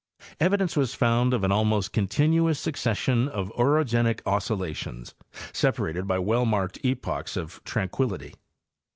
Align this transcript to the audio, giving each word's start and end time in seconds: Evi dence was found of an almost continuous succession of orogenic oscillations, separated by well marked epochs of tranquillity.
Evi 0.39 0.57
dence 0.57 0.75
was 0.75 0.95
found 0.95 1.31
of 1.31 1.43
an 1.43 1.51
almost 1.51 1.93
continuous 1.93 2.57
succession 2.59 3.27
of 3.27 3.53
orogenic 3.55 4.19
oscillations, 4.25 5.13
separated 5.53 6.07
by 6.07 6.17
well 6.17 6.43
marked 6.47 6.83
epochs 6.83 7.37
of 7.37 7.63
tranquillity. 7.65 8.33